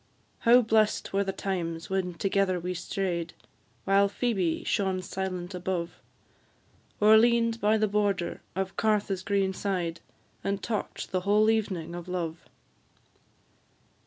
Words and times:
How 0.39 0.63
blest 0.63 1.13
were 1.13 1.23
the 1.23 1.31
times 1.31 1.87
when 1.87 2.15
together 2.15 2.59
we 2.59 2.73
stray'd, 2.73 3.33
While 3.85 4.09
Phoebe 4.09 4.63
shone 4.63 5.03
silent 5.03 5.53
above, 5.53 5.99
Or 6.99 7.19
lean'd 7.19 7.61
by 7.61 7.77
the 7.77 7.87
border 7.87 8.41
of 8.55 8.75
Cartha's 8.77 9.21
green 9.21 9.53
side, 9.53 9.99
And 10.43 10.63
talk'd 10.63 11.11
the 11.11 11.19
whole 11.19 11.51
evening 11.51 11.93
of 11.93 12.07
love! 12.07 12.49